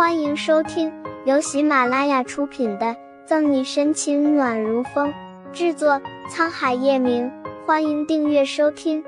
[0.00, 0.90] 欢迎收听
[1.26, 2.86] 由喜马拉雅出品的
[3.26, 5.12] 《赠你深情暖如风》，
[5.52, 7.30] 制作沧海夜明。
[7.66, 9.04] 欢迎订阅收听。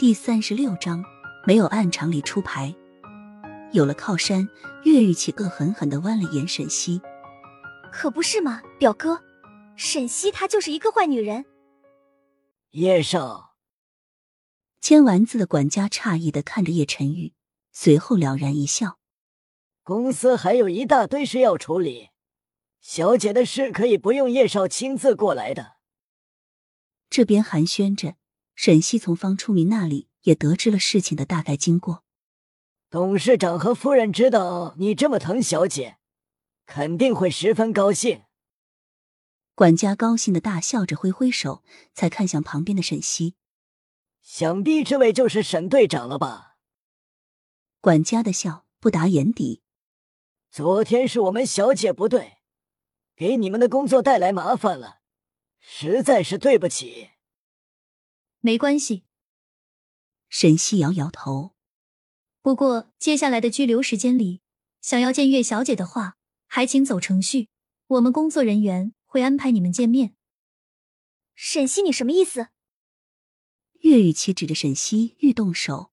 [0.00, 1.04] 第三十六章，
[1.46, 2.74] 没有按常理出牌。
[3.70, 4.48] 有了靠山，
[4.82, 7.00] 岳玉琪恶狠狠的剜了眼沈西。
[7.92, 9.22] 可不是嘛，表哥，
[9.76, 11.44] 沈西她就是一个坏女人。
[12.72, 13.54] 叶少，
[14.80, 17.32] 签完字的管家诧异的看着叶晨玉，
[17.78, 18.98] 随后了然一笑
[19.84, 22.08] ：“公司还有一大堆事要处理，
[22.80, 25.76] 小姐的事可以不用叶少亲自过来的。”
[27.10, 28.14] 这边寒暄着，
[28.54, 32.02] 沈西从方初明那里也得知了事情的大概经过。
[32.88, 35.98] 董事长和夫人知道你这么疼小姐，
[36.64, 38.22] 肯定会十分高兴。
[39.54, 41.62] 管家高兴的大笑着，挥挥手，
[41.92, 43.34] 才看向旁边的沈西。
[44.22, 46.45] 想必这位就是沈队长了吧？
[47.86, 49.62] 管家的笑不达眼底。
[50.50, 52.38] 昨天是我们小姐不对，
[53.14, 55.02] 给你们的工作带来麻烦了，
[55.60, 57.10] 实在是对不起。
[58.40, 59.04] 没关系。
[60.28, 61.54] 沈西摇摇头。
[62.42, 64.40] 不过接下来的拘留时间里，
[64.80, 66.16] 想要见岳小姐的话，
[66.48, 67.50] 还请走程序，
[67.86, 68.94] 我们工作人员。
[69.04, 70.16] 会安排你们见面。
[71.36, 72.48] 沈西，你什么意思？
[73.82, 75.92] 岳雨琪指着沈西欲动手，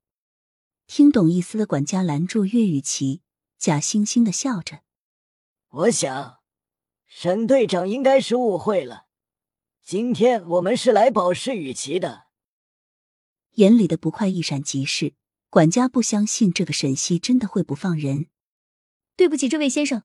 [0.95, 3.23] 听懂意思的管家拦住岳雨琪，
[3.58, 4.81] 假惺惺的笑着
[5.69, 6.38] ：“我想，
[7.08, 9.08] 沈队长应该是误会了。
[9.81, 12.25] 今天我们是来保释雨琪的。”
[13.58, 15.16] 眼里的不快一闪即逝，
[15.49, 18.27] 管家不相信这个沈西真的会不放人。
[19.16, 20.03] 对不起，这位先生。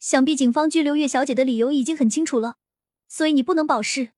[0.00, 2.56] 想必警方拘留岳小姐的理由已经很清楚了，
[3.06, 4.10] 所以你不能保释。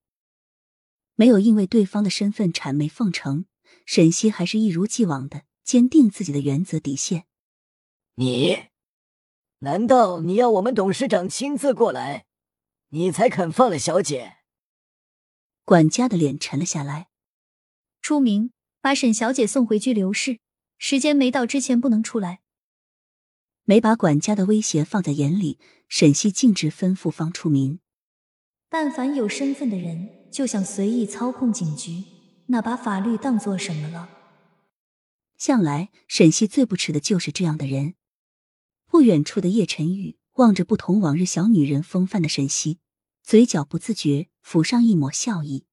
[1.14, 3.44] 没有因为对方的身份谄媚奉承，
[3.84, 7.26] 沈西还是一如既往的坚定自己的原则底线。
[8.14, 8.68] 你
[9.58, 12.24] 难道你要我们董事长亲自过来，
[12.90, 14.36] 你才肯放了小姐？
[15.64, 17.08] 管家的脸沉了下来。
[18.00, 20.38] 出明，把沈小姐送回拘留室，
[20.78, 22.42] 时间没到之前不能出来。
[23.64, 27.80] 没把管家的威胁放在眼里，沈西径直吩咐方出明
[28.70, 32.04] ：“但凡有身份的人，就想随意操控警局，
[32.46, 34.10] 那把法律当做什么了？”
[35.36, 37.94] 向来沈西最不耻的就是这样的人。
[38.86, 42.78] 不远处的叶晨玉望着不同往日小女人风范的沈西，
[43.22, 45.66] 嘴角不自觉浮上一抹笑意：“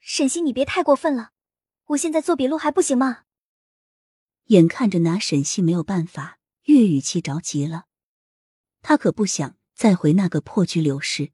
[0.00, 1.32] 沈西，你别太过分了，
[1.86, 3.24] 我现在做笔录还不行吗？”
[4.46, 6.38] 眼看着拿沈西没有办法。
[6.66, 7.86] 岳雨琪着急了，
[8.82, 11.32] 他可不想再回那个破拘留室。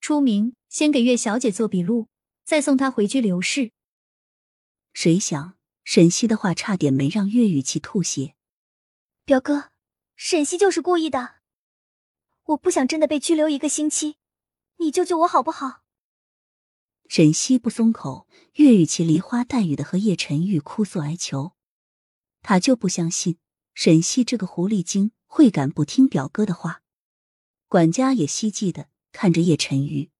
[0.00, 2.08] 出名，先给岳小姐做笔录，
[2.42, 3.70] 再送她回拘留室。
[4.92, 8.34] 谁想沈西的话差点没让岳雨琪吐血。
[9.24, 9.70] 表哥，
[10.16, 11.36] 沈西就是故意的，
[12.44, 14.16] 我不想真的被拘留一个星期，
[14.78, 15.82] 你救救我好不好？
[17.08, 21.52] 沈西不松口，岳雨琪梨花带雨的和叶晨玉哭诉哀求，
[22.40, 23.38] 他就不相信。
[23.74, 26.82] 沈西这个狐狸精会敢不听表哥的话？
[27.68, 30.10] 管家也希冀的看着叶晨玉。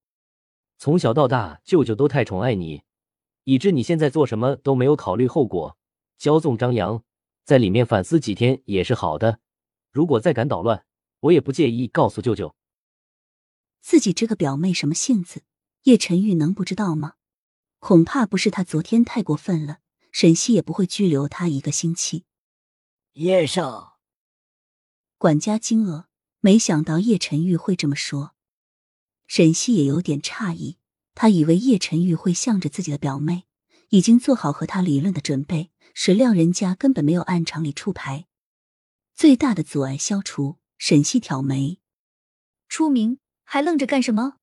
[0.79, 2.83] 从小到大，舅舅都太宠爱你，
[3.45, 5.77] 以致你现在做什么都没有考虑后果，
[6.19, 7.03] 骄纵张扬，
[7.45, 9.41] 在里面反思几天也是好的。
[9.91, 10.85] 如果再敢捣乱，
[11.21, 12.55] 我也不介意告诉舅舅。
[13.81, 15.43] 自己这个表妹什么性子，
[15.83, 17.15] 叶晨玉能不知道吗？
[17.79, 19.79] 恐怕不是他昨天太过分了，
[20.13, 22.25] 沈西也不会拘留他一个星期。
[23.15, 23.99] 叶少，
[25.19, 26.05] 管家惊愕，
[26.39, 28.35] 没想到叶晨玉会这么说。
[29.27, 30.79] 沈西也有点诧异，
[31.15, 33.47] 他以为叶晨玉会向着自己的表妹，
[33.89, 38.27] 已经做好和他理论的准备，谁料人家根本没有按常理出牌。
[39.15, 41.81] 最大的阻碍消除，沈西挑眉
[42.69, 44.39] ：“出名，还愣着干什么？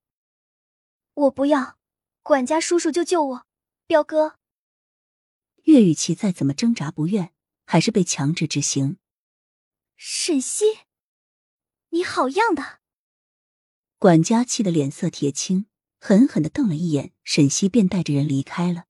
[1.14, 1.78] 我不要，
[2.22, 3.46] 管家叔叔就救我，
[3.86, 4.36] 彪哥。”
[5.64, 7.32] 岳雨琪再怎么挣扎不愿。
[7.72, 8.98] 还是被强制执行。
[9.96, 10.64] 沈西，
[11.90, 12.80] 你好样的！
[13.96, 15.66] 管家气得脸色铁青，
[16.00, 18.86] 狠狠的瞪了一眼沈西，便带着人离开了。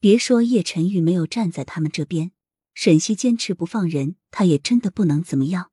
[0.00, 2.32] 别说叶晨玉没有站在他们这边，
[2.74, 5.70] 沈西坚持不放人，他也真的不能怎么样。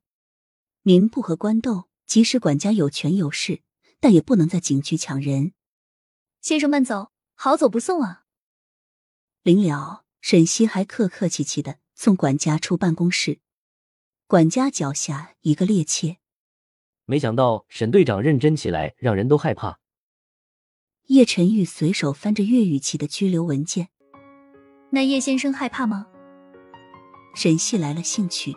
[0.84, 3.62] 民不和官斗，即使管家有权有势，
[4.00, 5.54] 但也不能在警局抢人。
[6.40, 8.26] 先生慢走，好走不送啊！
[9.42, 11.80] 临了，沈西还客客气气的。
[11.96, 13.40] 送管家出办公室，
[14.26, 16.18] 管家脚下一个趔趄。
[17.06, 19.80] 没想到沈队长认真起来，让人都害怕。
[21.08, 23.90] 叶晨玉随手翻着岳雨琪的拘留文件。
[24.90, 26.08] 那叶先生害怕吗？
[27.36, 28.56] 沈西来了兴趣，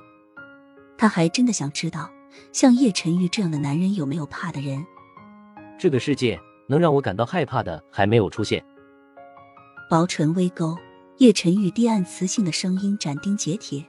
[0.96, 2.08] 他还真的想知道，
[2.52, 4.87] 像叶晨玉这样的男人有没有怕的人。
[5.76, 6.38] 这个世界
[6.69, 8.64] 能让我感到害怕的还没有出现。
[9.90, 10.76] 薄唇微勾，
[11.19, 13.84] 叶晨玉低暗磁性的声音斩钉截铁。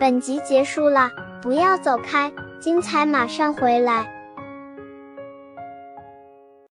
[0.00, 1.10] 本集结束了，
[1.40, 4.17] 不要走开，精彩马上回来。